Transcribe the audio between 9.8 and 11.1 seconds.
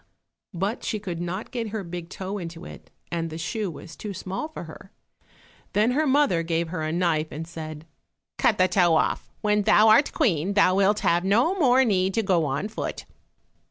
art Queen thou wilt